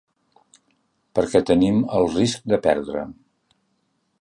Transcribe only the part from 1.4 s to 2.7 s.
tenim el risc de